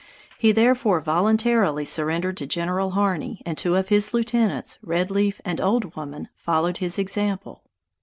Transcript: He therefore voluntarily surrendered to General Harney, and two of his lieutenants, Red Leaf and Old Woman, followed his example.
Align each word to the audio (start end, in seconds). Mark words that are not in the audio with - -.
He 0.39 0.51
therefore 0.51 0.99
voluntarily 0.99 1.85
surrendered 1.85 2.35
to 2.37 2.47
General 2.47 2.89
Harney, 2.89 3.39
and 3.45 3.55
two 3.55 3.75
of 3.75 3.89
his 3.89 4.15
lieutenants, 4.15 4.79
Red 4.81 5.11
Leaf 5.11 5.39
and 5.45 5.61
Old 5.61 5.95
Woman, 5.95 6.27
followed 6.35 6.77
his 6.77 6.97
example. 6.97 7.61